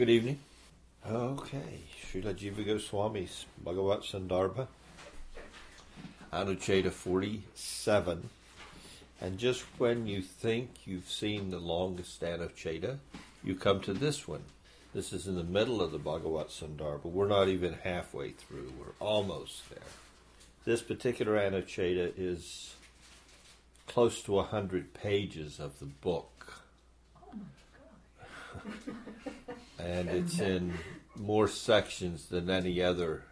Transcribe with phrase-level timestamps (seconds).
[0.00, 0.38] Good evening.
[1.06, 4.66] Okay, Srila Jiva Goswami's Bhagavat Sandarbha,
[6.32, 8.30] Anucheta 47.
[9.20, 12.96] And just when you think you've seen the longest Anucheta,
[13.44, 14.44] you come to this one.
[14.94, 17.04] This is in the middle of the Bhagavat Sandarbha.
[17.04, 19.80] We're not even halfway through, we're almost there.
[20.64, 22.74] This particular Anucheta is
[23.86, 26.54] close to a hundred pages of the book.
[27.22, 27.34] Oh
[29.84, 30.74] and it's in
[31.16, 33.24] more sections than any other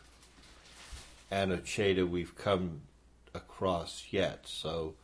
[1.30, 2.82] Anucheta we've come
[3.34, 4.40] across yet.
[4.46, 4.94] So,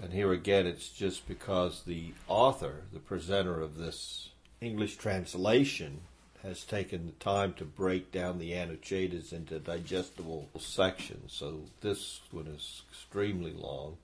[0.00, 6.00] and here again, it's just because the author, the presenter of this English translation,
[6.42, 11.32] has taken the time to break down the Anuchetas into digestible sections.
[11.32, 13.96] So this one is extremely long.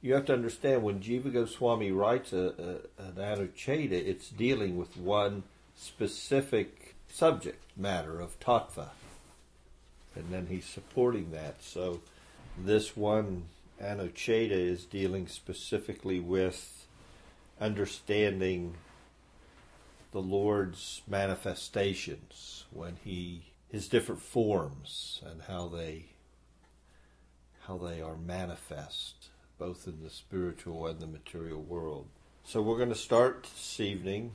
[0.00, 4.96] You have to understand when Jiva Goswami writes a, a, an Anucheta, it's dealing with
[4.96, 5.44] one
[5.78, 8.88] specific subject matter of tattva.
[10.14, 11.62] And then he's supporting that.
[11.62, 12.00] So
[12.58, 13.44] this one
[13.80, 16.86] Anucheta is dealing specifically with
[17.60, 18.74] understanding
[20.10, 26.06] the Lord's manifestations when he his different forms and how they
[27.66, 32.06] how they are manifest both in the spiritual and the material world.
[32.44, 34.32] So we're going to start this evening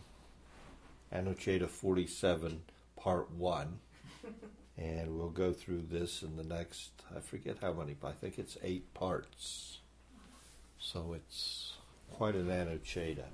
[1.14, 2.62] Anucheta 47
[2.96, 3.80] part 1
[4.78, 8.40] and we'll go through this in the next I forget how many but I think
[8.40, 9.80] it's 8 parts.
[10.80, 11.74] So it's
[12.12, 13.26] quite an Anucheta.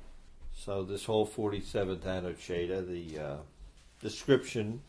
[0.56, 3.38] So this whole 47th Anucheta, the uh,
[4.02, 4.82] description,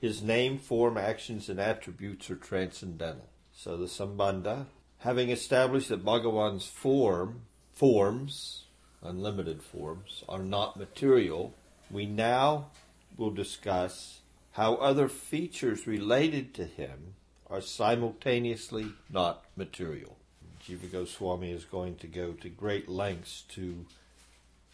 [0.00, 3.28] his name, form, actions, and attributes are transcendental.
[3.52, 4.66] So the Sambandha,
[4.98, 8.64] having established that Bhagavan's form, forms,
[9.02, 11.54] unlimited forms, are not material,
[11.90, 12.66] we now
[13.16, 14.20] will discuss
[14.52, 17.14] how other features related to him
[17.50, 20.16] are simultaneously not material.
[20.66, 23.86] Jiva Goswami is going to go to great lengths to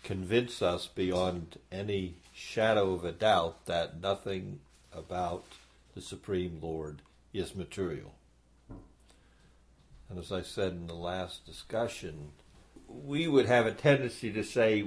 [0.02, 4.60] convince us beyond any shadow of a doubt that nothing
[4.92, 5.44] about
[5.94, 7.00] the Supreme Lord
[7.32, 8.14] is material.
[10.08, 12.32] And as I said in the last discussion,
[12.88, 14.84] we would have a tendency to say,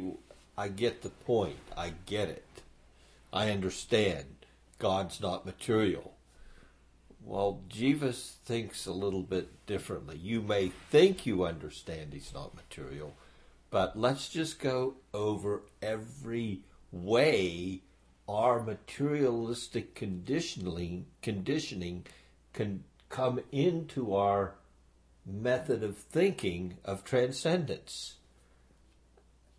[0.58, 2.62] I get the point, I get it,
[3.32, 4.26] I understand,
[4.80, 6.14] God's not material.
[7.24, 10.18] Well, Jivas thinks a little bit differently.
[10.18, 13.14] You may think you understand he's not material,
[13.70, 17.82] but let's just go over every way
[18.28, 22.06] our materialistic conditioning conditioning
[22.54, 24.56] can come into our
[25.26, 28.16] method of thinking of transcendence.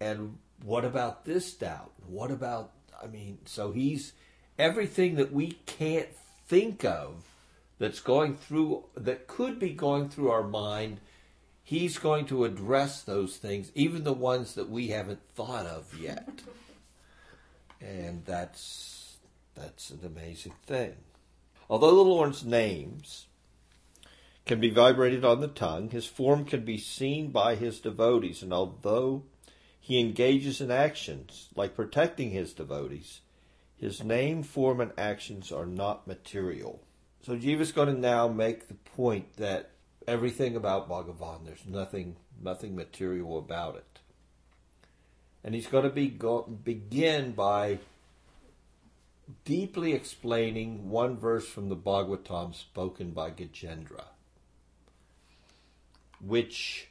[0.01, 1.93] And what about this doubt?
[2.07, 4.13] What about I mean, so he's
[4.59, 6.09] everything that we can't
[6.47, 7.25] think of
[7.79, 11.01] that's going through that could be going through our mind
[11.69, 16.41] He's going to address those things, even the ones that we haven't thought of yet.
[17.83, 19.19] and that's
[19.55, 20.95] that's an amazing thing.
[21.69, 23.27] Although the Lord's names
[24.47, 28.55] can be vibrated on the tongue, his form can be seen by his devotees, and
[28.55, 29.25] although
[29.89, 33.23] he engages in actions like protecting his devotees,
[33.75, 36.83] his name, form, and actions are not material.
[37.23, 39.71] So Jiva is going to now make the point that
[40.07, 41.47] everything about Bhagavan.
[41.47, 44.01] There's nothing nothing material about it.
[45.43, 47.79] And he's going to be go, begin by
[49.47, 54.05] deeply explaining one verse from the Bhagavatam spoken by Gajendra,
[56.21, 56.89] which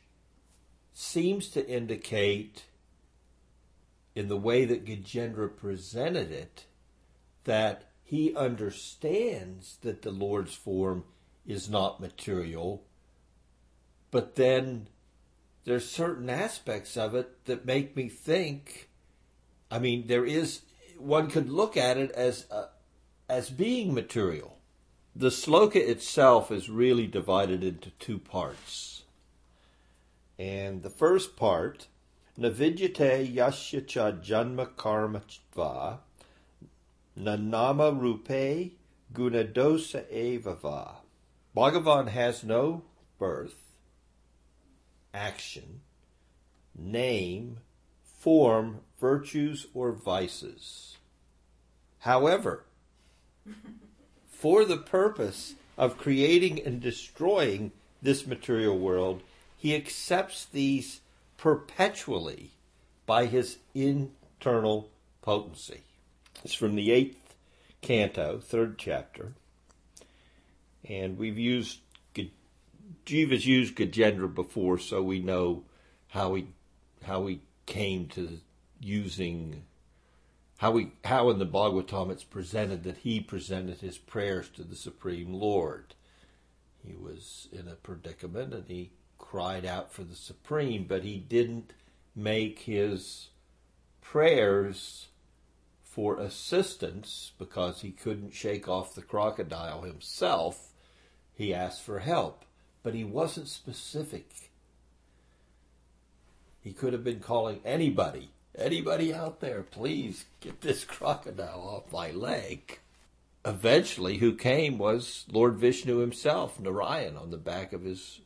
[0.96, 2.64] seems to indicate,
[4.18, 6.66] in the way that Gajendra presented it,
[7.44, 11.04] that he understands that the Lord's form
[11.46, 12.84] is not material
[14.12, 14.88] but then
[15.66, 18.90] there's certain aspects of it that make me think.
[19.70, 20.62] I mean, there is
[20.98, 22.68] one could look at it as uh,
[23.30, 24.58] as being material.
[25.16, 29.04] The sloka itself is really divided into two parts.
[30.40, 31.88] And the first part,
[32.40, 35.24] Navidyate yasya cha janma karma
[35.56, 35.98] tva,
[37.18, 38.74] nanama rupe
[39.12, 40.98] gunadosa evava.
[41.56, 42.84] Bhagavan has no
[43.18, 43.74] birth,
[45.14, 45.82] action,
[46.78, 47.58] name,
[48.04, 50.98] form, virtues, or vices.
[52.00, 52.66] However,
[54.30, 59.24] for the purpose of creating and destroying this material world,
[59.56, 61.02] he accepts these
[61.38, 62.52] perpetually
[63.06, 64.90] by his internal
[65.22, 65.82] potency.
[66.44, 67.36] It's from the eighth
[67.82, 69.34] canto, third chapter.
[70.88, 71.80] And we've used,
[73.06, 75.64] Jiva's used Gajendra before, so we know
[76.10, 76.48] how he,
[77.04, 78.40] how he came to
[78.80, 79.64] using,
[80.58, 84.76] how we, how in the Bhagavatam it's presented that he presented his prayers to the
[84.76, 85.96] Supreme Lord.
[86.86, 91.74] He was in a predicament and he cried out for the Supreme, but he didn't
[92.16, 93.30] make his
[94.02, 95.08] prayers
[95.84, 100.74] for assistance because he couldn't shake off the crocodile himself.
[101.34, 102.46] He asked for help,
[102.84, 104.52] but he wasn't specific.
[106.62, 112.12] He could have been calling anybody, anybody out there, please get this crocodile off my
[112.12, 112.80] leg.
[113.46, 118.20] Eventually, who came was Lord Vishnu himself, Narayan, on the back of his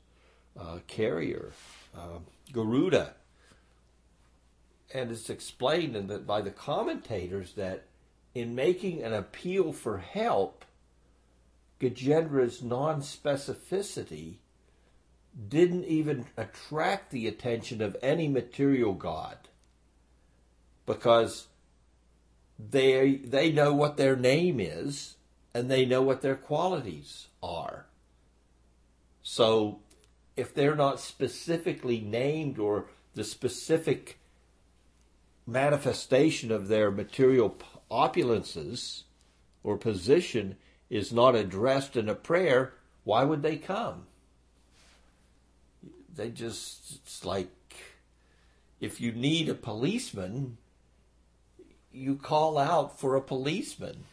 [0.59, 1.51] uh, carrier,
[1.95, 2.19] uh,
[2.51, 3.13] Garuda
[4.93, 7.85] and it's explained in the, by the commentators that
[8.33, 10.65] in making an appeal for help,
[11.79, 14.35] Gajendra's non-specificity
[15.47, 19.37] didn't even attract the attention of any material god
[20.85, 21.47] because
[22.59, 25.15] they they know what their name is
[25.53, 27.85] and they know what their qualities are.
[29.23, 29.79] So
[30.41, 34.17] if they're not specifically named or the specific
[35.45, 37.55] manifestation of their material
[37.91, 39.03] opulences
[39.61, 40.55] or position
[40.89, 42.73] is not addressed in a prayer,
[43.03, 44.07] why would they come?
[46.15, 47.75] They just, it's like
[48.79, 50.57] if you need a policeman,
[51.93, 54.05] you call out for a policeman.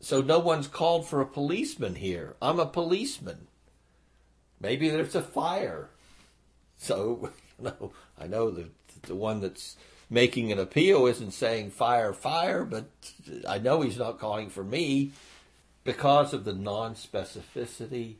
[0.00, 2.34] So no one's called for a policeman here.
[2.42, 3.46] I'm a policeman.
[4.64, 5.90] Maybe there's a fire.
[6.78, 8.70] So, you know, I know that
[9.02, 9.76] the one that's
[10.08, 12.86] making an appeal isn't saying fire, fire, but
[13.46, 15.12] I know he's not calling for me
[15.84, 18.14] because of the non specificity,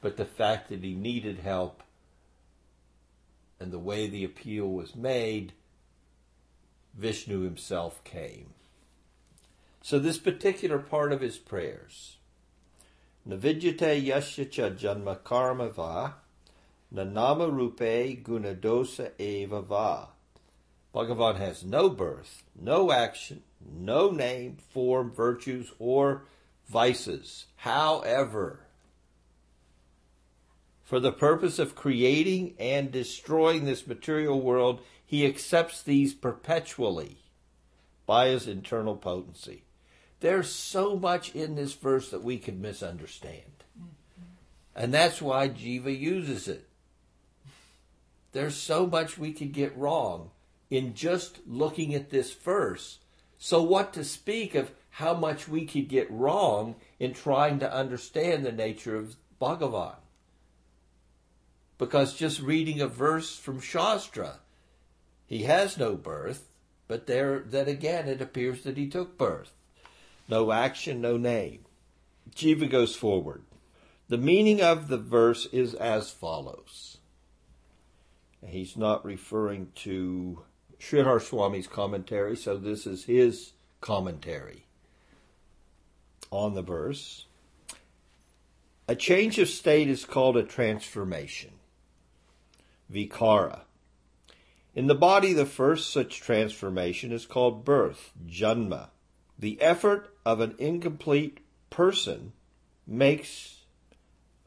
[0.00, 1.82] but the fact that he needed help
[3.58, 5.52] and the way the appeal was made,
[6.94, 8.50] Vishnu himself came.
[9.82, 12.18] So, this particular part of his prayers,
[13.28, 16.14] Navidyate yasya janma karma va,
[16.92, 20.08] nanama rupe gunadosa eva va.
[20.94, 26.24] Bhagavan has no birth, no action, no name, form, virtues, or
[26.68, 27.46] vices.
[27.56, 28.66] However,
[30.82, 37.18] for the purpose of creating and destroying this material world, he accepts these perpetually
[38.04, 39.62] by his internal potency.
[40.22, 43.64] There's so much in this verse that we could misunderstand.
[44.72, 46.68] And that's why Jiva uses it.
[48.30, 50.30] There's so much we could get wrong
[50.70, 53.00] in just looking at this verse.
[53.36, 58.46] So, what to speak of how much we could get wrong in trying to understand
[58.46, 59.96] the nature of Bhagavan?
[61.78, 64.38] Because just reading a verse from Shastra,
[65.26, 66.48] he has no birth,
[66.86, 69.52] but there, then again, it appears that he took birth.
[70.28, 71.64] No action, no name.
[72.34, 73.42] Jiva goes forward.
[74.08, 76.98] The meaning of the verse is as follows.
[78.46, 80.42] He's not referring to
[80.78, 84.66] Sridhar Swami's commentary, so this is his commentary
[86.30, 87.26] on the verse.
[88.88, 91.52] A change of state is called a transformation,
[92.92, 93.60] vikara.
[94.74, 98.88] In the body, the first such transformation is called birth, janma.
[99.38, 101.38] The effort of an incomplete
[101.70, 102.32] person
[102.86, 103.64] makes,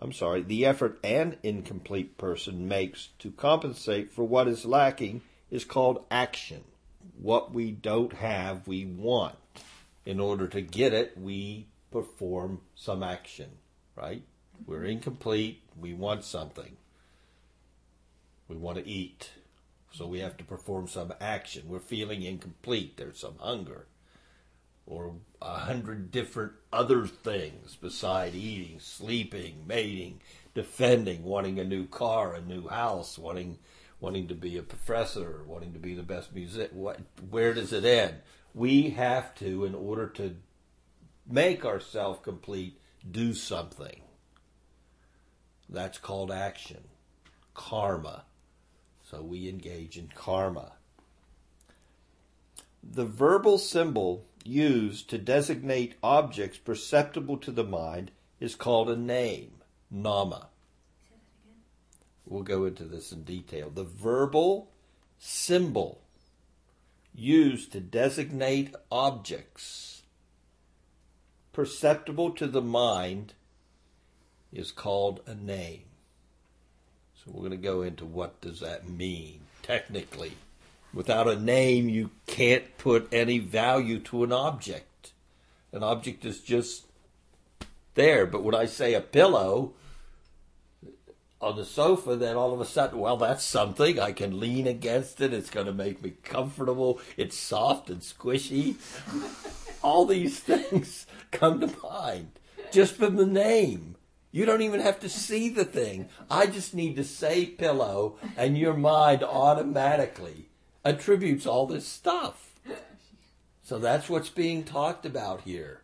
[0.02, 5.66] I'm sorry, the effort an incomplete person makes to compensate for what is lacking is
[5.66, 6.64] called action.
[7.18, 9.36] What we don't have, we want.
[10.06, 13.50] In order to get it, we perform some action,
[13.96, 14.24] right?
[14.66, 15.62] We're incomplete.
[15.80, 16.78] We want something.
[18.48, 19.32] We want to eat.
[19.92, 21.64] So we have to perform some action.
[21.68, 22.98] We're feeling incomplete.
[22.98, 23.88] There's some hunger.
[24.86, 30.20] Or a hundred different other things beside eating, sleeping, mating,
[30.56, 33.60] defending, wanting a new car, a new house, wanting
[34.00, 36.70] wanting to be a professor, wanting to be the best music.
[36.74, 37.00] What,
[37.30, 38.16] where does it end?
[38.54, 40.36] We have to, in order to
[41.30, 44.02] make ourselves complete, do something.
[45.70, 46.84] That's called action,
[47.54, 48.26] karma.
[49.10, 50.74] So we engage in karma.
[52.84, 59.52] The verbal symbol used to designate objects perceptible to the mind is called a name,
[59.90, 60.48] nama.
[62.26, 63.70] We'll go into this in detail.
[63.70, 64.70] The verbal
[65.20, 66.02] symbol
[67.14, 70.04] used to designate objects
[71.54, 73.34] perceptible to the mind
[74.52, 75.84] is called a name.
[77.16, 80.34] So we're going to go into what does that mean technically.
[80.96, 85.12] Without a name, you can't put any value to an object.
[85.74, 86.86] An object is just
[87.96, 88.26] there.
[88.26, 89.74] But when I say a pillow
[91.42, 94.00] on the sofa, then all of a sudden, well, that's something.
[94.00, 95.34] I can lean against it.
[95.34, 97.02] It's going to make me comfortable.
[97.18, 98.78] It's soft and squishy.
[99.84, 102.40] all these things come to mind
[102.72, 103.98] just from the name.
[104.32, 106.08] You don't even have to see the thing.
[106.32, 110.48] I just need to say pillow, and your mind automatically
[110.86, 112.54] attributes all this stuff.
[113.64, 115.82] So that's what's being talked about here.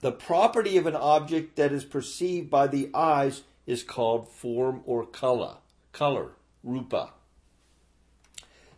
[0.00, 5.04] The property of an object that is perceived by the eyes is called form or
[5.04, 5.56] color,
[5.92, 6.32] color,
[6.62, 7.10] rupa.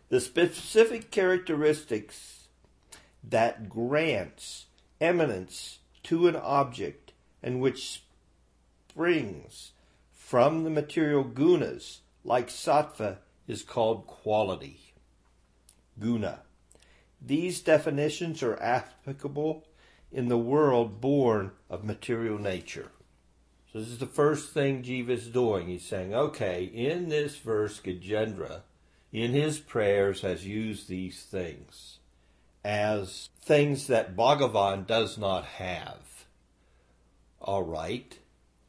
[0.09, 2.47] The specific characteristics
[3.23, 4.65] that grants
[4.99, 7.11] eminence to an object
[7.43, 8.01] and which
[8.89, 9.73] springs
[10.13, 14.93] from the material gunas like sattva is called quality.
[15.99, 16.41] Guna.
[17.21, 19.65] These definitions are applicable
[20.11, 22.91] in the world born of material nature.
[23.71, 25.67] So this is the first thing Jiva is doing.
[25.67, 28.61] He's saying, okay, in this verse, Gajendra,
[29.11, 31.99] in his prayers, has used these things
[32.63, 36.25] as things that Bhagavan does not have.
[37.39, 38.17] All right,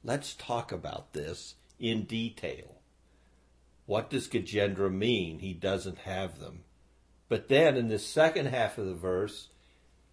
[0.04, 2.77] let's talk about this in detail.
[3.88, 5.38] What does Gajendra mean?
[5.38, 6.64] He doesn't have them.
[7.30, 9.48] But then in the second half of the verse,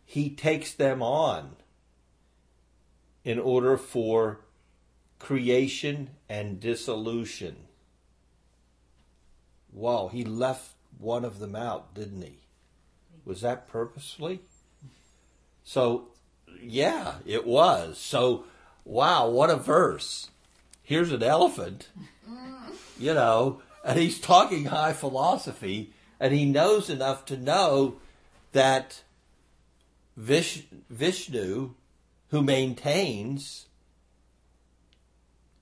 [0.06, 1.58] he takes them on
[3.26, 4.40] in order for
[5.20, 7.68] creation and dissolution.
[9.74, 12.40] Wow, he left one of them out, didn't he?
[13.26, 14.40] Was that purposely?
[15.66, 16.12] So,
[16.62, 17.98] yeah, it was.
[17.98, 18.46] So,
[18.86, 20.30] wow, what a verse.
[20.82, 21.90] Here's an elephant,
[22.98, 27.98] you know, and he's talking high philosophy, and he knows enough to know
[28.52, 29.04] that
[30.18, 31.76] Vish, Vishnu,
[32.30, 33.68] who maintains,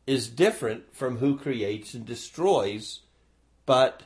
[0.07, 3.01] is different from who creates and destroys.
[3.65, 4.03] But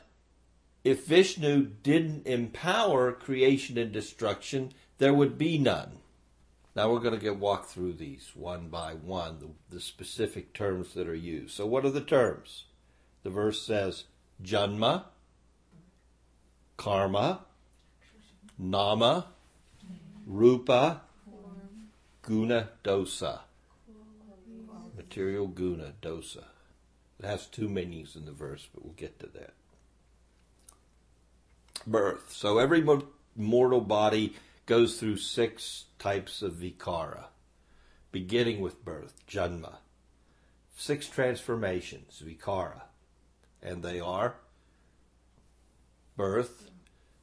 [0.82, 5.98] if Vishnu didn't empower creation and destruction, there would be none.
[6.74, 10.94] Now we're going to get walk through these one by one, the, the specific terms
[10.94, 11.54] that are used.
[11.54, 12.64] So, what are the terms?
[13.22, 14.04] The verse says
[14.42, 15.04] Janma,
[16.76, 17.40] Karma,
[18.58, 19.26] Nama,
[20.26, 21.02] Rupa,
[22.22, 23.40] Guna, Dosa.
[24.96, 26.44] Material Guna, Dosa.
[27.18, 29.54] It has two meanings in the verse, but we'll get to that.
[31.86, 32.32] Birth.
[32.32, 32.84] So every
[33.34, 34.34] mortal body
[34.66, 37.24] goes through six types of vikara,
[38.12, 39.76] beginning with birth, janma.
[40.76, 42.82] Six transformations, vikara
[43.62, 44.34] and they are
[46.16, 46.70] birth,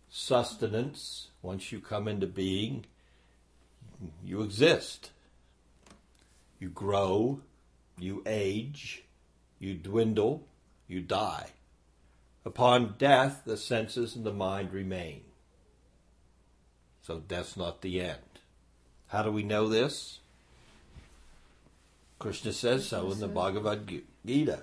[0.09, 1.27] sustenance.
[1.41, 2.85] Once you come into being,
[4.23, 5.11] you exist.
[6.59, 7.41] You grow,
[7.99, 9.03] you age,
[9.59, 10.47] you dwindle,
[10.87, 11.51] you die.
[12.45, 15.21] Upon death, the senses and the mind remain.
[17.01, 18.19] So death's not the end.
[19.07, 20.19] How do we know this?
[22.17, 24.61] Krishna says so in the Bhagavad Gita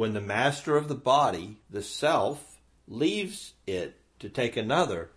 [0.00, 5.10] when the master of the body, the self, leaves it to take another,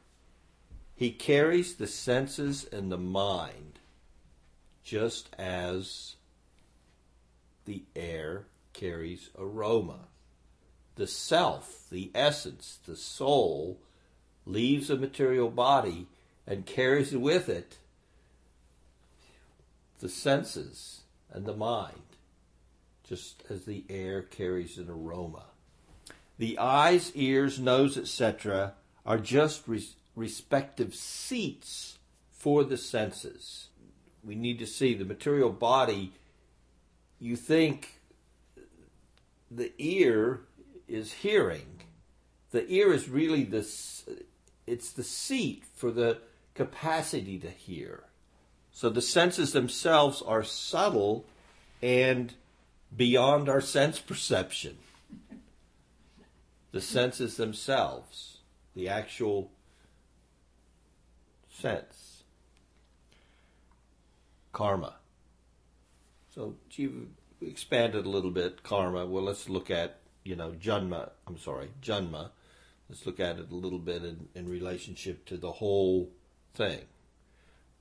[0.93, 3.79] he carries the senses and the mind
[4.83, 6.17] just as
[7.63, 9.99] the air carries aroma.
[10.95, 13.79] The self, the essence, the soul,
[14.45, 16.07] leaves a material body
[16.45, 17.77] and carries with it
[20.01, 22.12] the senses and the mind
[23.07, 25.45] just as the air carries an aroma.
[26.37, 28.73] The eyes, ears, nose, etc.,
[29.05, 31.97] are just res- respective seats
[32.31, 33.67] for the senses.
[34.23, 36.13] We need to see the material body.
[37.19, 37.99] You think
[39.51, 40.41] the ear
[40.87, 41.81] is hearing.
[42.51, 43.67] The ear is really the
[44.65, 46.19] it's the seat for the
[46.55, 48.03] capacity to hear.
[48.71, 51.25] So the senses themselves are subtle
[51.81, 52.33] and
[52.95, 54.77] beyond our sense perception.
[56.71, 58.39] The senses themselves,
[58.75, 59.51] the actual
[61.51, 62.23] sense.
[64.51, 64.95] Karma.
[66.33, 67.05] So Jiva
[67.41, 69.05] expanded a little bit, karma.
[69.05, 72.31] Well, let's look at, you know, Janma, I'm sorry, Janma,
[72.89, 76.11] Let's look at it a little bit in, in relationship to the whole
[76.53, 76.81] thing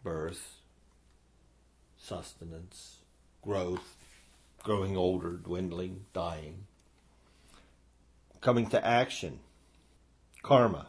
[0.03, 0.61] birth,
[1.99, 3.01] sustenance,
[3.43, 4.02] growth,
[4.63, 6.67] growing older, dwindling, dying,
[8.41, 9.41] coming to action,
[10.43, 10.89] karma.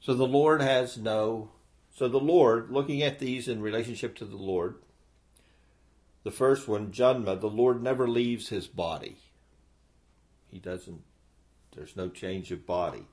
[0.00, 1.50] So the Lord has no.
[1.96, 4.76] So the Lord, looking at these in relationship to the Lord,
[6.24, 9.18] the first one, Janma, the Lord never leaves his body.
[10.50, 11.02] He doesn't,
[11.74, 13.06] there's no change of body.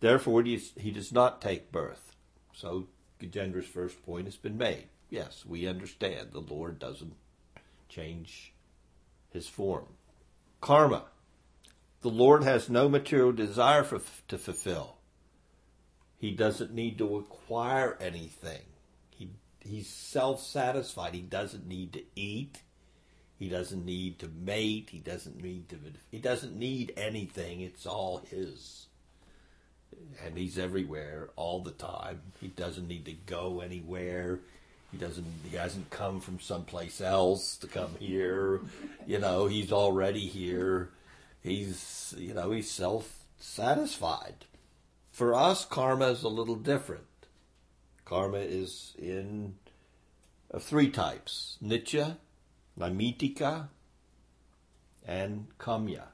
[0.00, 2.12] Therefore, he does not take birth.
[2.52, 2.88] So
[3.20, 4.86] Gajendra's first point has been made.
[5.10, 7.14] Yes, we understand the Lord doesn't
[7.94, 8.52] change
[9.30, 9.86] his form.
[10.60, 11.04] Karma.
[12.02, 14.96] The Lord has no material desire for, to fulfill.
[16.18, 18.62] He doesn't need to acquire anything.
[19.10, 21.14] He, he's self satisfied.
[21.14, 22.62] He doesn't need to eat.
[23.38, 24.90] He doesn't need to mate.
[24.90, 25.76] He doesn't need to.
[26.10, 27.60] He doesn't need anything.
[27.60, 28.86] It's all his.
[30.24, 32.20] And he's everywhere all the time.
[32.40, 34.40] He doesn't need to go anywhere.
[34.94, 35.26] He doesn't.
[35.50, 38.60] He hasn't come from someplace else to come here.
[39.08, 40.90] You know, he's already here.
[41.42, 44.44] He's you know he's self satisfied.
[45.10, 47.26] For us, karma is a little different.
[48.04, 49.56] Karma is in
[50.52, 52.18] uh, three types: nitya,
[52.78, 53.70] naimittika,
[55.04, 56.04] and kamya.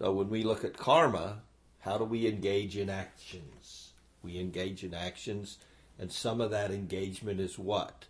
[0.00, 1.42] So when we look at karma,
[1.78, 3.92] how do we engage in actions?
[4.24, 5.58] We engage in actions
[5.98, 8.06] and some of that engagement is what?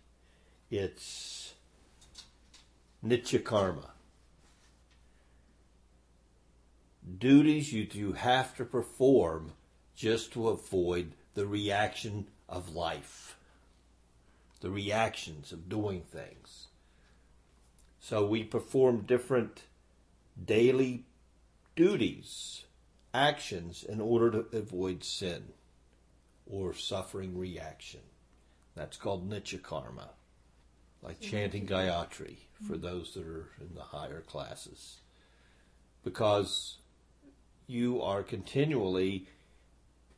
[0.71, 1.53] It's
[3.05, 3.91] nitya karma.
[7.17, 9.51] Duties you, you have to perform
[9.95, 13.37] just to avoid the reaction of life,
[14.61, 16.67] the reactions of doing things.
[17.99, 19.63] So we perform different
[20.43, 21.05] daily
[21.75, 22.63] duties,
[23.13, 25.53] actions, in order to avoid sin
[26.45, 28.01] or suffering reaction.
[28.75, 30.09] That's called nitya karma,
[31.01, 31.31] like mm-hmm.
[31.31, 32.85] chanting Gayatri for mm-hmm.
[32.85, 34.97] those that are in the higher classes.
[36.03, 36.77] Because
[37.67, 39.27] you are continually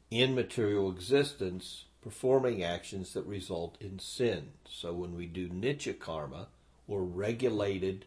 [0.09, 4.49] in material existence performing actions that result in sin.
[4.69, 6.47] So when we do nitya karma
[6.87, 8.05] or regulated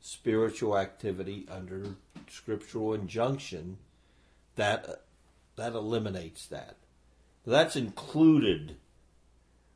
[0.00, 1.96] spiritual activity under
[2.28, 3.78] scriptural injunction,
[4.56, 5.02] that
[5.56, 6.76] that eliminates that.
[7.46, 8.76] That's included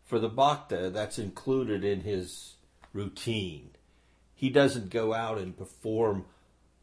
[0.04, 2.54] for the bhakta, that's included in his
[2.92, 3.70] routine.
[4.34, 6.26] He doesn't go out and perform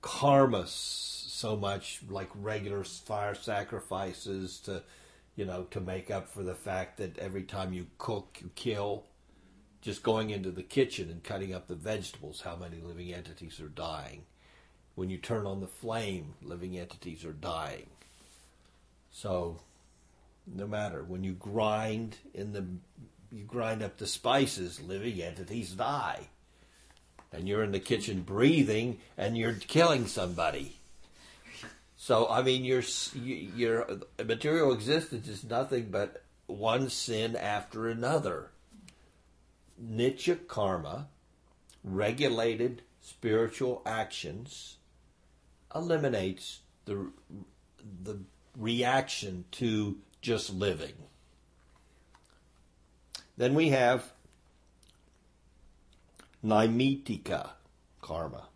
[0.02, 4.84] karmas so much like regular fire sacrifices to,
[5.36, 9.06] you know, to make up for the fact that every time you cook, you kill.
[9.82, 13.68] Just going into the kitchen and cutting up the vegetables, how many living entities are
[13.68, 14.26] dying?
[14.94, 17.88] When you turn on the flame, living entities are dying.
[19.10, 19.62] So
[20.46, 21.04] no matter.
[21.04, 22.66] When you grind in the
[23.32, 26.28] you grind up the spices living entities die.
[27.32, 30.78] And you're in the kitchen breathing and you're killing somebody.
[31.96, 32.84] So i mean your
[33.16, 33.88] your
[34.26, 38.52] material existence is nothing but one sin after another.
[39.82, 41.08] Nitya karma
[41.84, 44.78] regulated spiritual actions
[45.74, 47.12] eliminates the
[48.04, 48.20] the
[48.58, 50.94] reaction to just living.
[53.38, 54.12] Then we have
[56.46, 57.50] Naimittika
[58.02, 58.48] karma.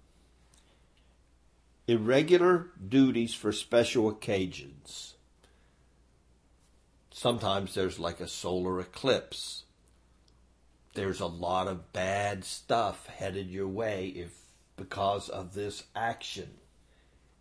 [1.88, 5.16] Irregular duties for special occasions.
[7.12, 9.64] Sometimes there's like a solar eclipse.
[10.94, 14.34] There's a lot of bad stuff headed your way if
[14.78, 16.56] because of this action.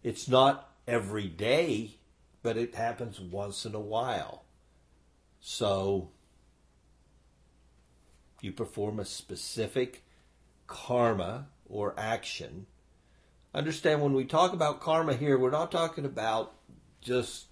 [0.02, 1.96] It's not every day
[2.44, 4.44] but it happens once in a while.
[5.40, 6.10] So
[8.42, 10.04] you perform a specific
[10.66, 12.66] karma or action.
[13.54, 16.52] Understand when we talk about karma here, we're not talking about
[17.00, 17.46] just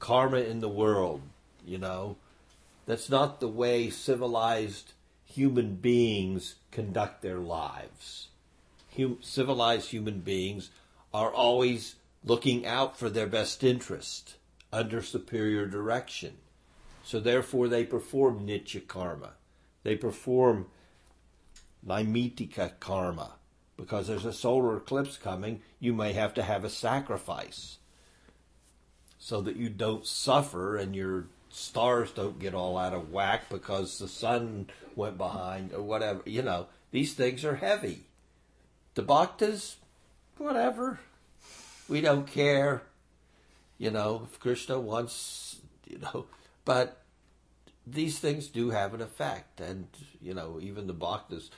[0.00, 1.22] karma in the world,
[1.64, 2.16] you know.
[2.84, 4.92] That's not the way civilized
[5.24, 8.28] human beings conduct their lives.
[8.96, 10.70] Hum- civilized human beings
[11.14, 11.94] are always
[12.26, 14.34] looking out for their best interest
[14.72, 16.34] under superior direction.
[17.04, 19.30] So therefore they perform nitya karma.
[19.84, 20.66] They perform
[21.86, 23.36] naimittika karma.
[23.76, 27.78] Because there's a solar eclipse coming, you may have to have a sacrifice
[29.18, 33.98] so that you don't suffer and your stars don't get all out of whack because
[33.98, 36.22] the sun went behind or whatever.
[36.24, 38.04] You know, these things are heavy.
[38.94, 39.76] The bhaktas,
[40.38, 41.00] whatever.
[41.88, 42.82] We don't care.
[43.78, 46.26] You know, if Krishna wants, you know,
[46.64, 47.02] but
[47.86, 49.60] these things do have an effect.
[49.60, 49.86] And,
[50.20, 51.50] you know, even the bhaktas,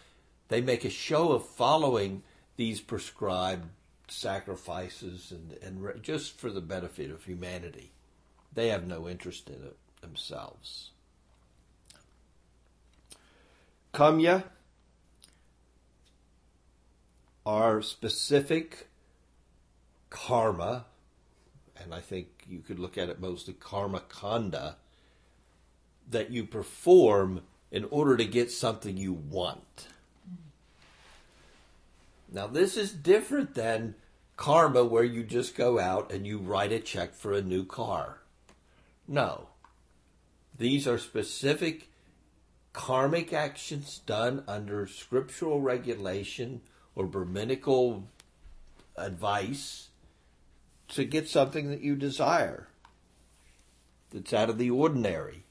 [0.49, 2.23] they make a show of following
[2.57, 3.69] these prescribed
[4.09, 7.93] sacrifices and, and just for the benefit of humanity.
[8.53, 10.91] They have no interest in it themselves.
[13.95, 14.45] Kamya
[17.47, 18.88] are specific
[20.11, 20.87] karma,
[21.77, 24.77] and I think you could look at it mostly karma kanda,
[26.11, 29.89] that you perform in order to get something you want.
[32.31, 33.95] Now, this is different than
[34.37, 38.19] karma where you just go out and you write a check for a new car.
[39.07, 39.49] No.
[40.57, 41.89] These are specific
[42.73, 46.61] karmic actions done under scriptural regulation
[46.95, 48.05] or Brahminical
[48.97, 49.88] advice
[50.89, 52.69] to get something that you desire
[54.11, 55.45] that's out of the ordinary.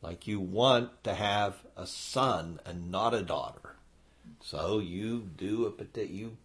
[0.00, 3.76] Like you want to have a son and not a daughter.
[4.40, 6.36] So you do a particular, you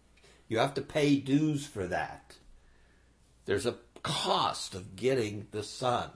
[0.48, 2.36] you have to pay dues for that.
[3.46, 6.10] There's a cost of getting the son.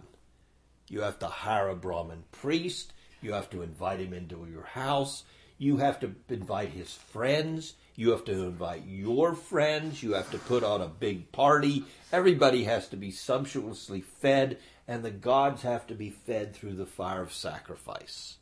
[0.89, 2.93] You have to hire a Brahmin priest.
[3.23, 5.25] You have to invite him into your house.
[5.57, 7.75] You have to invite his friends.
[7.99, 10.05] You have to invite your friends.
[10.05, 11.85] You have to put on a big party.
[12.13, 16.87] Everybody has to be sumptuously fed, and the gods have to be fed through the
[16.87, 18.37] fire of sacrifice.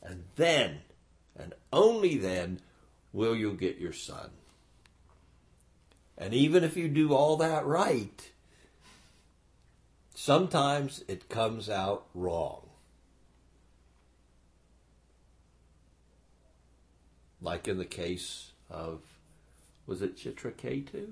[0.00, 0.82] And then,
[1.36, 2.60] and only then,
[3.12, 4.30] will you get your son.
[6.16, 8.30] And even if you do all that right,
[10.14, 12.68] sometimes it comes out wrong.
[17.42, 19.00] Like in the case of,
[19.86, 21.08] was it Chitraketu?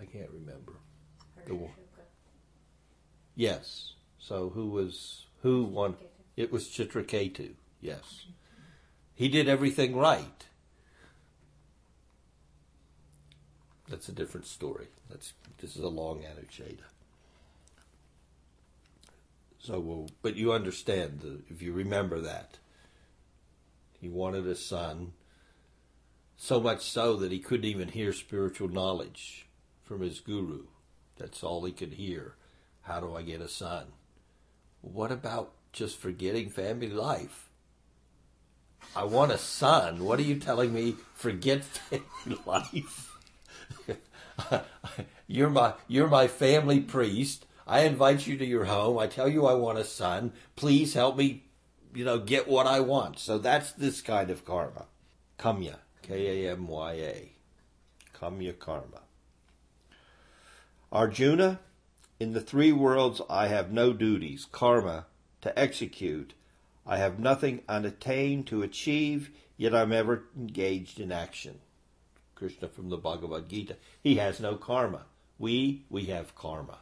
[0.00, 0.72] I can't remember.
[1.46, 1.70] The one.
[3.34, 3.94] Yes.
[4.18, 5.96] So who was who won?
[6.36, 7.52] It was Chitraketu.
[7.80, 8.26] Yes.
[9.14, 10.46] He did everything right.
[13.88, 14.86] That's a different story.
[15.10, 16.78] That's this is a long anucheta.
[19.58, 22.59] So, well, but you understand the, if you remember that
[24.00, 25.12] he wanted a son,
[26.36, 29.46] so much so that he couldn't even hear spiritual knowledge
[29.82, 30.64] from his guru.
[31.18, 32.36] That's all he could hear.
[32.82, 33.88] How do I get a son?
[34.80, 37.50] What about just forgetting family life?
[38.96, 40.02] I want a son.
[40.04, 40.96] What are you telling me?
[41.14, 43.18] Forget family life.
[45.26, 47.46] you're my you're my family priest.
[47.66, 48.98] I invite you to your home.
[48.98, 50.32] I tell you I want a son.
[50.56, 51.44] Please help me
[51.94, 53.18] you know, get what I want.
[53.18, 54.86] So that's this kind of karma.
[55.38, 57.32] Kamya, K A M Y A.
[58.16, 59.02] Kamya karma.
[60.92, 61.60] Arjuna,
[62.18, 65.06] in the three worlds I have no duties, karma,
[65.40, 66.34] to execute.
[66.86, 71.60] I have nothing unattained to achieve, yet I'm ever engaged in action.
[72.34, 73.76] Krishna from the Bhagavad Gita.
[74.02, 75.04] He has no karma.
[75.38, 76.78] We, we have karma.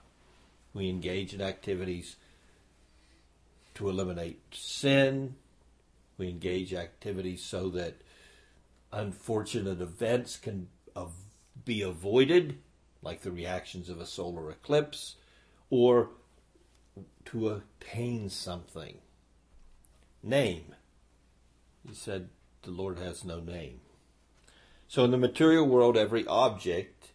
[0.73, 2.17] We engage in activities
[3.79, 5.37] to eliminate sin.
[6.19, 8.03] We engage activities so that
[8.93, 10.67] unfortunate events can
[11.65, 12.59] be avoided,
[13.03, 15.15] like the reactions of a solar eclipse,
[15.71, 16.11] or
[17.27, 18.99] to attain something.
[20.25, 20.75] Name.
[21.89, 22.31] He said
[22.63, 23.81] the Lord has no name.
[24.89, 27.13] So in the material world, every object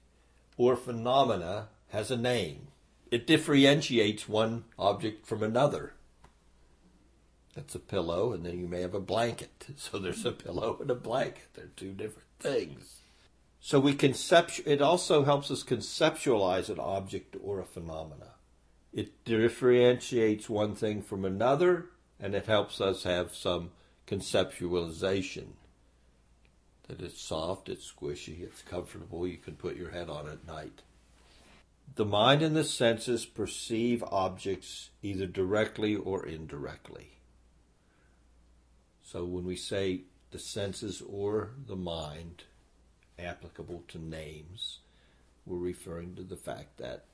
[0.56, 2.68] or phenomena has a name.
[3.12, 5.96] It differentiates one object from another.
[7.56, 9.68] That's a pillow, and then you may have a blanket.
[9.78, 11.50] So there's a pillow and a blanket.
[11.54, 13.02] They're two different things.
[13.60, 14.62] So we concept.
[14.66, 18.34] It also helps us conceptualize an object or a phenomena.
[18.92, 21.86] It differentiates one thing from another,
[22.20, 23.72] and it helps us have some
[24.08, 25.54] conceptualization.
[26.88, 29.26] That it's soft, it's squishy, it's comfortable.
[29.26, 30.82] You can put your head on at night.
[31.96, 37.14] The mind and the senses perceive objects either directly or indirectly.
[39.14, 42.46] So when we say the senses or the mind
[43.20, 44.80] applicable to names,
[45.46, 47.06] we're referring to the fact that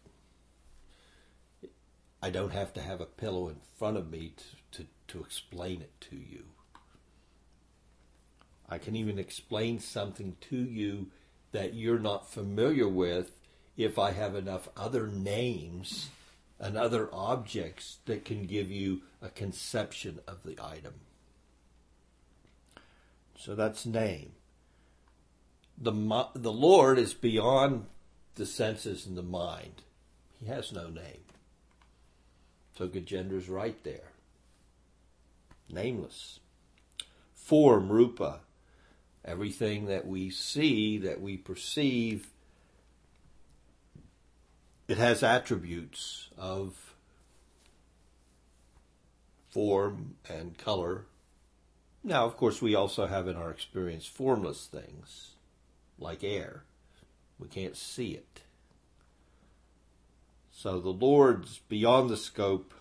[2.23, 4.31] I don't have to have a pillow in front of me
[4.71, 6.45] to, to, to explain it to you.
[8.69, 11.07] I can even explain something to you
[11.51, 13.31] that you're not familiar with
[13.75, 16.07] if I have enough other names
[16.61, 20.93] and other objects that can give you a conception of the item.
[23.39, 24.33] So that's name.
[25.77, 25.93] the
[26.35, 27.85] the Lord is beyond
[28.35, 29.83] the senses and the mind.
[30.39, 31.23] He has no name.
[32.77, 34.11] So Gajendra's right there.
[35.69, 36.41] Nameless.
[37.33, 38.41] Form, rupa.
[39.23, 42.27] Everything that we see, that we perceive,
[44.89, 46.93] it has attributes of
[49.49, 51.05] form and color.
[52.09, 55.33] Now, of course, we also have in our experience formless things,
[55.99, 56.63] like air.
[57.37, 58.41] We can't see it.
[60.51, 62.73] So the Lord's beyond the scope.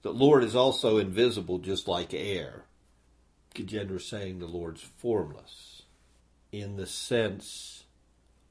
[0.00, 2.62] The Lord is also invisible, just like air.
[3.54, 5.82] Gajendra saying the Lord's formless
[6.50, 7.84] in the sense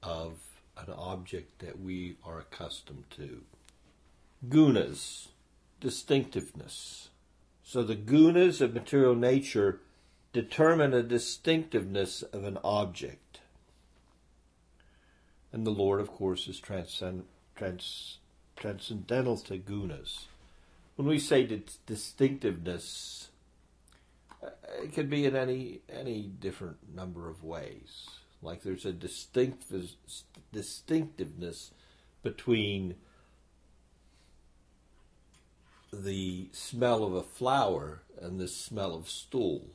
[0.04, 0.34] of
[0.78, 3.42] an object that we are accustomed to.
[4.48, 5.30] Gunas,
[5.82, 7.10] distinctiveness.
[7.68, 9.82] So the gunas of material nature
[10.32, 13.42] determine a distinctiveness of an object.
[15.52, 17.26] And the Lord, of course, is transcend,
[17.58, 18.20] trans,
[18.56, 20.28] transcendental to gunas.
[20.96, 23.32] When we say distinctiveness,
[24.42, 24.48] uh,
[24.82, 28.08] it could be in any any different number of ways.
[28.42, 29.66] Like there's a distinct
[30.54, 31.72] distinctiveness
[32.24, 32.96] between
[35.92, 39.68] the smell of a flower and the smell of stool.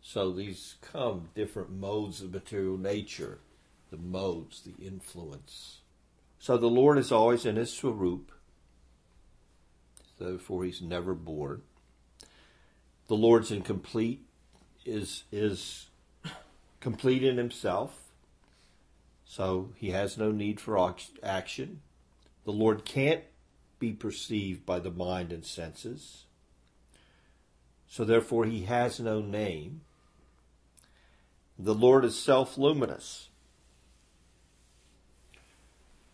[0.00, 3.40] So these come different modes of material nature,
[3.90, 5.80] the modes, the influence.
[6.38, 8.30] So the Lord is always in his swarup,
[10.18, 11.62] therefore he's never born.
[13.08, 14.24] The Lord's incomplete
[14.84, 15.86] is is
[16.80, 18.02] complete in himself.
[19.24, 21.80] So he has no need for action.
[22.44, 23.24] The Lord can't
[23.78, 26.24] be perceived by the mind and senses.
[27.88, 29.82] So therefore he has no name.
[31.58, 33.28] The Lord is self luminous.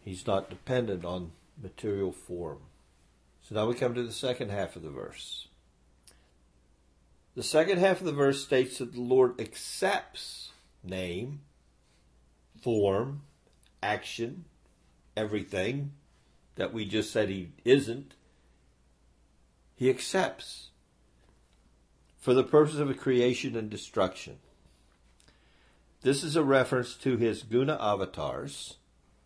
[0.01, 2.59] He's not dependent on material form.
[3.43, 5.49] So now we come to the second half of the verse.
[7.35, 10.51] The second half of the verse states that the Lord accepts
[10.85, 11.41] name,
[12.61, 13.23] form,
[13.83, 14.45] action,
[15.17, 15.93] everything
[16.57, 18.15] that we just said he isn't.
[19.75, 20.71] He accepts
[22.19, 24.39] for the purpose of creation and destruction.
[26.03, 28.77] This is a reference to his guna avatars,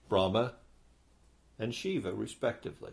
[0.09, 0.55] Brahma
[1.59, 2.93] and Shiva, respectively.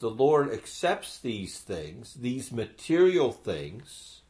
[0.00, 4.22] The Lord accepts these things, these material things,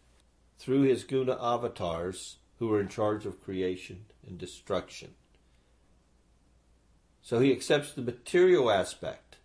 [0.59, 5.15] through his guna avatars who are in charge of creation and destruction.
[7.23, 9.37] So he accepts the material aspect.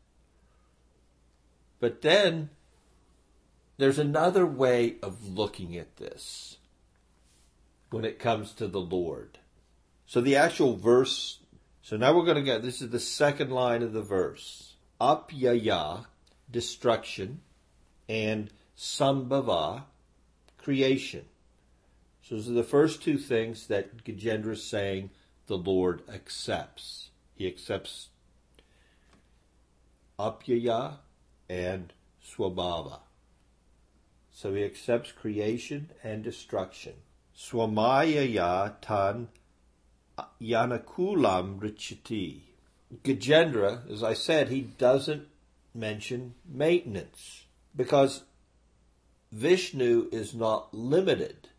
[1.79, 2.49] But then
[3.77, 6.57] there's another way of looking at this
[7.89, 9.39] when it comes to the Lord.
[10.05, 11.39] So the actual verse,
[11.81, 14.75] so now we're going to get, this is the second line of the verse.
[15.01, 16.05] Apyaya,
[16.49, 17.41] destruction,
[18.07, 19.83] and sambhava,
[20.57, 21.25] creation.
[22.21, 25.09] So those are the first two things that Gajendra is saying
[25.47, 27.09] the Lord accepts.
[27.43, 28.07] He accepts
[30.17, 30.99] apyaya
[31.49, 31.91] and
[32.25, 32.99] swabhava.
[34.31, 36.93] So he accepts creation and destruction.
[37.37, 39.27] Swamayaya tan
[40.41, 42.43] yanakulam richati.
[43.03, 45.27] Gajendra, as I said, he doesn't
[45.75, 47.43] mention maintenance
[47.75, 48.23] because
[49.33, 51.49] Vishnu is not limited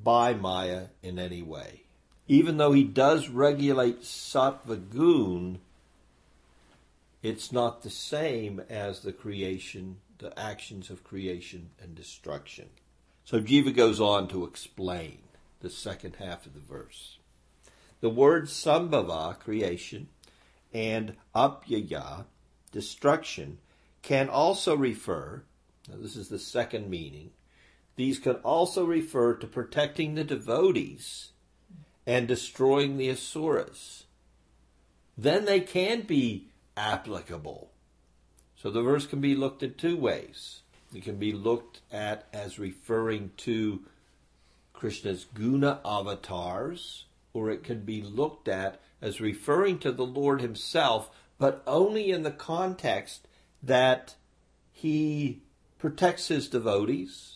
[0.00, 1.85] by Maya in any way.
[2.28, 5.60] Even though he does regulate sattva gun,
[7.22, 12.68] it's not the same as the creation, the actions of creation and destruction.
[13.24, 15.18] So Jiva goes on to explain
[15.60, 17.18] the second half of the verse.
[18.00, 20.08] The word sambhava, creation,
[20.72, 22.24] and apyaya,
[22.70, 23.58] destruction,
[24.02, 25.42] can also refer,
[25.88, 27.30] now this is the second meaning,
[27.96, 31.30] these can also refer to protecting the devotees
[32.06, 34.04] and destroying the asuras.
[35.18, 37.70] Then they can be applicable.
[38.56, 40.60] So the verse can be looked at two ways.
[40.94, 43.84] It can be looked at as referring to
[44.72, 51.10] Krishna's guna avatars, or it can be looked at as referring to the Lord himself,
[51.38, 53.26] but only in the context
[53.62, 54.14] that
[54.72, 55.42] he
[55.78, 57.35] protects his devotees,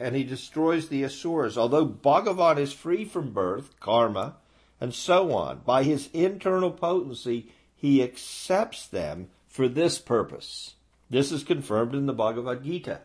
[0.00, 1.58] and he destroys the Asuras.
[1.58, 4.36] Although Bhagavan is free from birth, karma,
[4.80, 10.74] and so on, by his internal potency, he accepts them for this purpose.
[11.10, 13.00] This is confirmed in the Bhagavad Gita.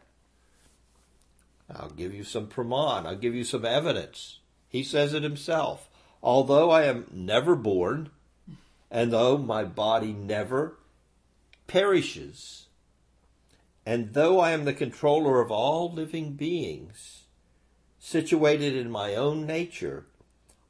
[1.73, 3.05] I'll give you some praman.
[3.05, 4.39] I'll give you some evidence.
[4.67, 5.89] He says it himself.
[6.21, 8.09] Although I am never born,
[8.91, 10.77] and though my body never
[11.67, 12.67] perishes,
[13.85, 17.23] and though I am the controller of all living beings,
[17.99, 20.05] situated in my own nature,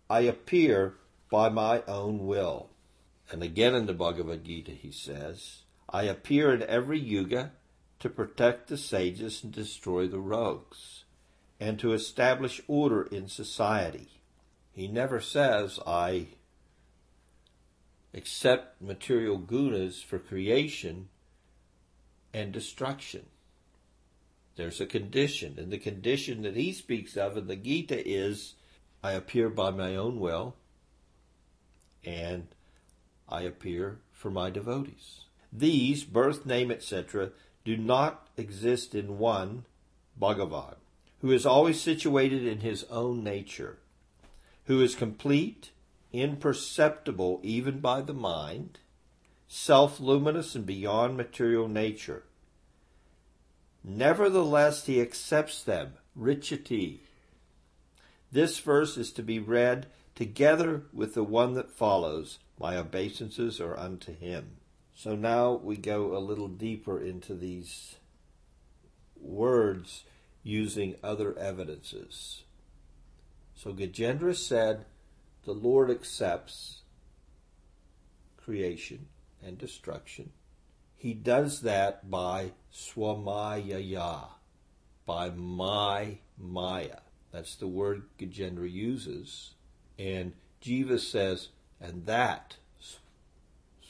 [0.09, 0.95] I appear
[1.29, 2.69] by my own will.
[3.31, 7.51] And again in the Bhagavad Gita he says, I appear in every yuga
[7.99, 11.05] to protect the sages and destroy the rogues,
[11.59, 14.21] and to establish order in society.
[14.71, 16.27] He never says, I
[18.13, 21.09] accept material gunas for creation
[22.33, 23.25] and destruction.
[24.55, 28.53] There's a condition, and the condition that he speaks of in the Gita is
[29.03, 30.55] I appear by my own will,
[32.05, 32.47] and
[33.27, 35.25] I appear for my devotees.
[35.51, 37.31] These, birth, name, etc.,
[37.65, 39.65] do not exist in one,
[40.19, 40.75] Bhagavan,
[41.21, 43.77] who is always situated in his own nature,
[44.65, 45.71] who is complete,
[46.11, 48.79] imperceptible even by the mind,
[49.53, 52.23] self luminous and beyond material nature.
[53.83, 56.97] Nevertheless, he accepts them, ricchati.
[58.31, 59.85] This verse is to be read
[60.15, 64.57] together with the one that follows My obeisances are unto him.
[64.95, 67.97] So now we go a little deeper into these
[69.15, 70.03] words
[70.41, 72.41] using other evidences.
[73.55, 74.85] So Gajendra said,
[75.45, 76.79] The Lord accepts
[78.35, 79.09] creation
[79.45, 80.31] and destruction.
[80.95, 84.27] He does that by swamayaya,
[85.05, 86.99] by my maya.
[87.31, 89.55] That's the word Gajendra uses.
[89.97, 91.49] And Jiva says,
[91.81, 92.55] and that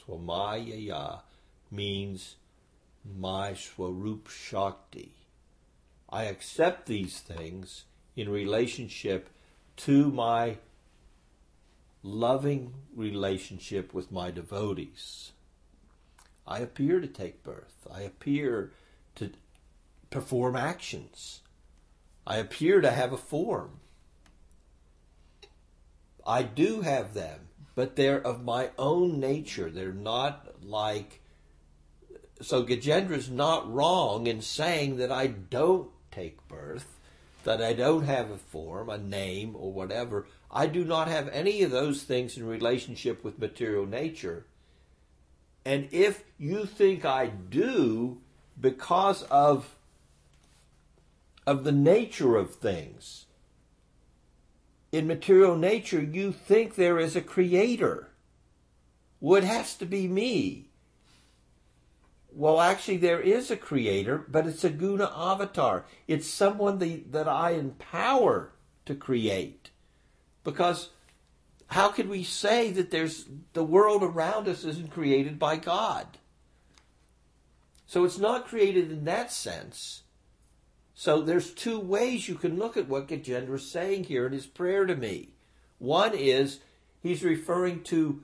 [0.06, 1.20] Swamayaya
[1.70, 2.36] means
[3.04, 5.14] my Swarup Shakti.
[6.08, 7.84] I accept these things
[8.16, 9.30] in relationship
[9.76, 10.58] to my
[12.02, 15.32] loving relationship with my devotees.
[16.46, 17.86] I appear to take birth.
[17.92, 18.72] I appear
[19.16, 19.30] to
[20.10, 21.40] perform actions.
[22.26, 23.80] I appear to have a form.
[26.26, 29.70] I do have them but they're of my own nature.
[29.70, 31.20] They're not like.
[32.40, 36.98] So Gajendra's not wrong in saying that I don't take birth,
[37.44, 40.26] that I don't have a form, a name, or whatever.
[40.50, 44.46] I do not have any of those things in relationship with material nature.
[45.64, 48.18] And if you think I do
[48.60, 49.76] because of
[51.46, 53.26] of the nature of things,
[54.94, 58.08] in material nature, you think there is a creator.
[59.20, 60.68] Well, it has to be me.
[62.32, 65.84] Well, actually, there is a creator, but it's a guna avatar.
[66.08, 68.52] It's someone the, that I empower
[68.86, 69.70] to create.
[70.44, 70.90] Because
[71.68, 76.06] how could we say that there's the world around us isn't created by God?
[77.86, 80.02] So it's not created in that sense.
[80.94, 84.46] So there's two ways you can look at what Gajendra is saying here in his
[84.46, 85.30] prayer to me.
[85.78, 86.60] One is
[87.02, 88.22] he's referring to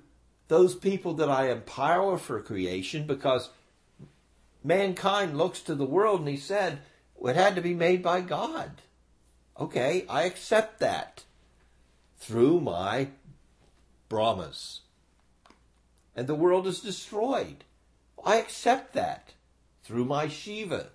[0.48, 3.50] those people that I empower for creation because
[4.62, 6.80] mankind looks to the world and he said
[7.22, 8.82] it had to be made by God.
[9.58, 11.24] Okay, I accept that
[12.18, 13.08] through my
[14.10, 14.80] Brahmas.
[16.14, 17.64] And the world is destroyed.
[18.22, 19.32] I accept that
[19.82, 20.88] through my Shiva.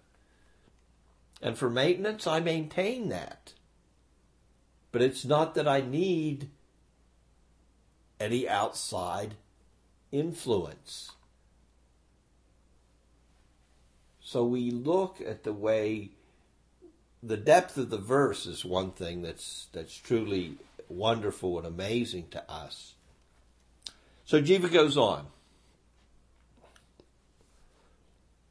[1.41, 3.53] And for maintenance, I maintain that.
[4.91, 6.49] But it's not that I need
[8.19, 9.35] any outside
[10.11, 11.11] influence.
[14.21, 16.11] So we look at the way
[17.21, 20.57] the depth of the verse is one thing that's that's truly
[20.89, 22.94] wonderful and amazing to us.
[24.25, 25.27] So Jiva goes on.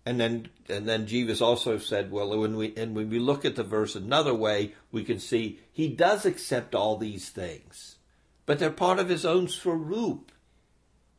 [0.07, 3.57] And then, and then Jiva's also said, well, when we, and when we look at
[3.57, 7.97] the verse another way, we can see he does accept all these things,
[8.45, 10.31] but they're part of his own swarup.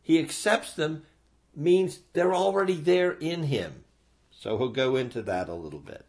[0.01, 1.03] He accepts them
[1.55, 3.85] means they're already there in him.
[4.29, 6.05] So he'll go into that a little bit.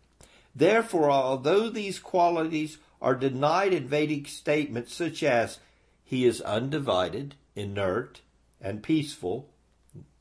[0.55, 5.61] Therefore, although these qualities are denied in Vedic statements such as
[6.05, 8.21] he is undivided, inert,
[8.61, 9.49] and peaceful,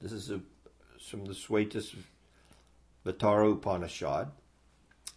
[0.01, 0.41] this is a,
[1.09, 1.95] from the Swetas
[3.05, 4.31] Vatara Upanishad,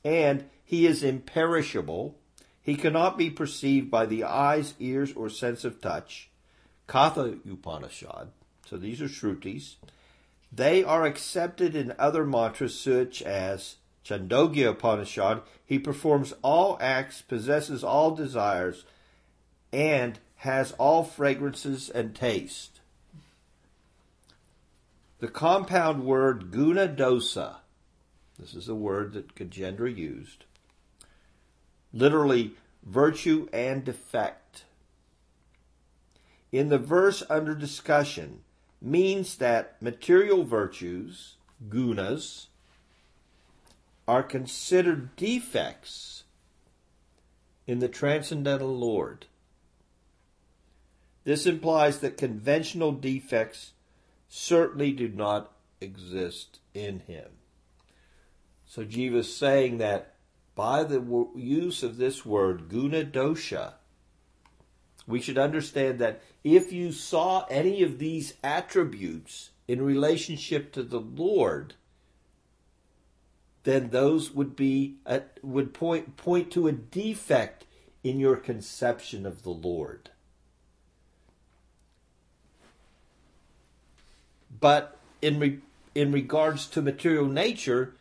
[0.05, 2.19] and he is imperishable.
[2.61, 6.29] He cannot be perceived by the eyes, ears, or sense of touch.
[6.87, 8.29] Katha Upanishad.
[8.67, 9.77] So these are Shrutis.
[10.53, 13.77] They are accepted in other mantras such as
[14.09, 18.85] Chandogya Upanishad, he performs all acts, possesses all desires,
[19.71, 22.78] and has all fragrances and taste.
[25.21, 27.57] The compound word guna dosa,
[28.39, 30.45] this is a word that Gajendra used,
[31.93, 32.53] literally
[32.85, 34.65] virtue and defect.
[36.53, 38.41] In the verse under discussion,
[38.81, 41.35] means that material virtues,
[41.69, 42.47] gunas,
[44.07, 46.25] are considered defects
[47.67, 49.27] in the transcendental Lord.
[51.25, 53.73] This implies that conventional defects
[54.29, 57.29] certainly do not exist in him.
[58.67, 60.15] So Jiva is saying that
[60.55, 63.75] by the use of this word, guna dosha,
[65.07, 71.01] we should understand that if you saw any of these attributes in relationship to the
[71.01, 71.75] Lord,
[73.65, 77.65] then those would be a, would point point to a defect
[78.05, 80.11] in your conception of the Lord.
[84.59, 85.59] But in re,
[85.95, 87.95] in regards to material nature,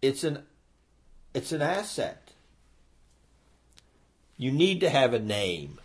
[0.00, 0.44] it's an
[1.34, 2.30] it's an asset.
[4.36, 5.78] You need to have a name.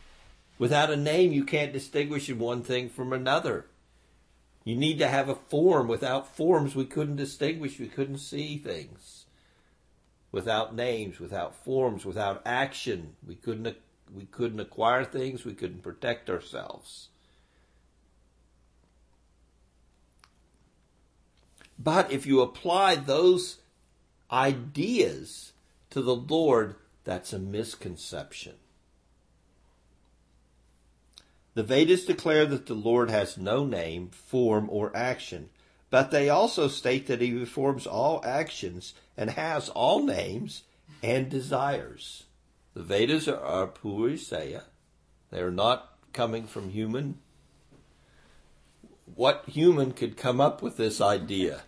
[0.58, 3.68] Without a name, you can't distinguish one thing from another.
[4.64, 5.88] You need to have a form.
[5.88, 9.26] Without forms, we couldn't distinguish, we couldn't see things.
[10.32, 13.78] Without names, without forms, without action, we couldn't
[14.14, 17.10] we couldn't acquire things, we couldn't protect ourselves.
[21.80, 23.58] But if you apply those
[24.32, 25.54] ideas
[25.92, 28.56] to the Lord, that's a misconception.
[31.54, 35.50] The Vedas declare that the Lord has no name, form, or action,
[35.90, 40.64] but they also state that he performs all actions and has all names
[41.02, 42.26] and desires.
[42.74, 44.64] The Vedas are, are Puriseya.
[45.32, 47.20] They are not coming from human.
[49.18, 51.64] What human could come up with this idea?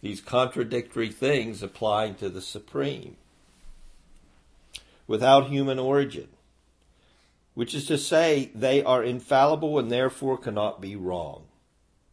[0.00, 3.16] These contradictory things applying to the Supreme
[5.08, 6.28] without human origin
[7.54, 11.44] which is to say, they are infallible and therefore cannot be wrong.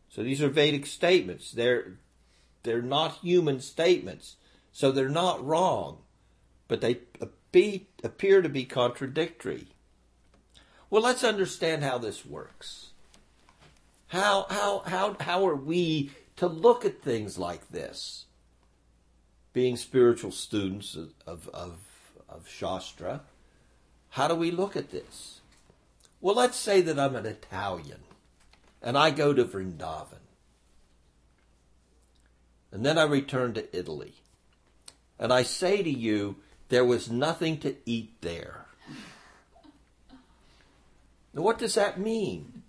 [0.09, 1.51] So these are Vedic statements.
[1.51, 1.99] They're,
[2.63, 4.35] they're not human statements.
[4.71, 5.99] So they're not wrong,
[6.67, 6.99] but they
[8.03, 9.67] appear to be contradictory.
[10.89, 12.91] Well, let's understand how this works.
[14.07, 18.25] How, how, how, how are we to look at things like this?
[19.53, 21.79] Being spiritual students of, of,
[22.29, 23.21] of, Shastra,
[24.09, 25.41] how do we look at this?
[26.21, 27.99] Well, let's say that I'm an Italian
[28.81, 30.19] and I go to Vrindavan.
[32.71, 34.13] And then I return to Italy.
[35.19, 36.35] And I say to you,
[36.69, 38.65] there was nothing to eat there.
[41.33, 42.63] Now, what does that mean?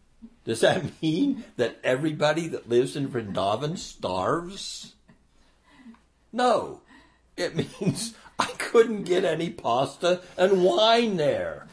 [0.48, 4.94] Does that mean that everybody that lives in Vrindavan starves?
[6.32, 6.80] No.
[7.36, 11.66] It means I couldn't get any pasta and wine there.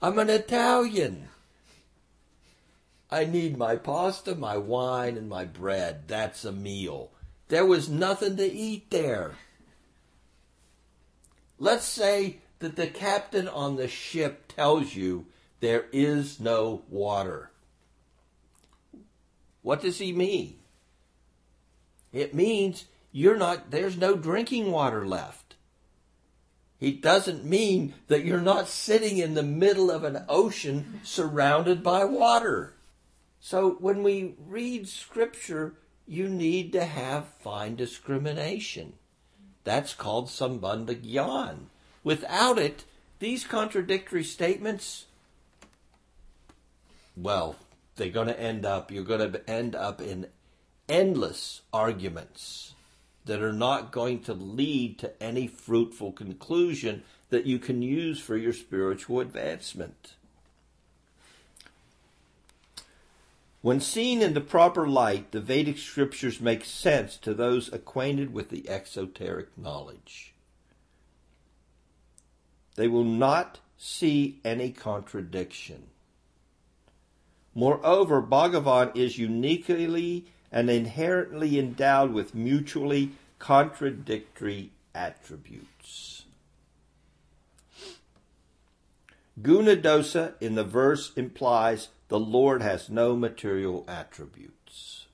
[0.00, 1.28] I'm an Italian.
[3.10, 6.04] I need my pasta, my wine, and my bread.
[6.08, 7.10] That's a meal.
[7.48, 9.32] There was nothing to eat there.
[11.58, 15.26] Let's say that the captain on the ship tells you
[15.60, 17.50] there is no water.
[19.62, 20.56] What does he mean?
[22.12, 25.56] It means you're not, there's no drinking water left.
[26.78, 32.04] He doesn't mean that you're not sitting in the middle of an ocean surrounded by
[32.04, 32.72] water.
[33.38, 35.74] So when we read scripture,
[36.06, 38.94] you need to have fine discrimination.
[39.64, 41.66] That's called sambandhagyan.
[42.02, 42.84] Without it,
[43.18, 45.04] these contradictory statements,
[47.14, 47.56] well,
[48.00, 50.26] they're going to end up, you're going to end up in
[50.88, 52.72] endless arguments
[53.26, 58.38] that are not going to lead to any fruitful conclusion that you can use for
[58.38, 60.14] your spiritual advancement.
[63.60, 68.48] When seen in the proper light, the Vedic scriptures make sense to those acquainted with
[68.48, 70.32] the exoteric knowledge.
[72.76, 75.88] They will not see any contradiction.
[77.60, 86.24] Moreover, Bhagavan is uniquely and inherently endowed with mutually contradictory attributes.
[89.42, 95.04] Guna dosa in the verse implies the Lord has no material attributes.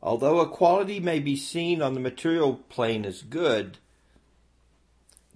[0.00, 3.78] Although a quality may be seen on the material plane as good,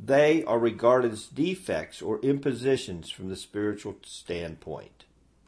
[0.04, 5.04] they are regarded as defects or impositions from the spiritual standpoint.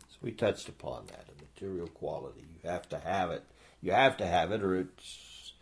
[0.09, 2.45] So we touched upon that, a material quality.
[2.63, 3.43] You have to have it.
[3.83, 5.53] You have to have it, or it's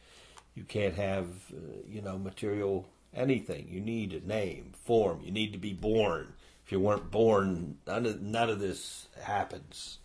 [0.55, 3.69] you can't have, uh, you know, material anything.
[3.71, 5.21] You need a name, form.
[5.25, 6.35] You need to be born.
[6.65, 9.99] If you weren't born, none of, none of this happens.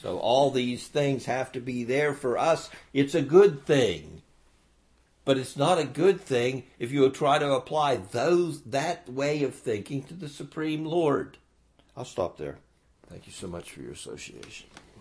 [0.00, 2.68] So all these things have to be there for us.
[2.92, 4.22] It's a good thing.
[5.24, 9.54] But it's not a good thing if you try to apply those that way of
[9.54, 11.38] thinking to the Supreme Lord.
[11.96, 12.58] I'll stop there.
[13.08, 14.66] Thank you so much for your association.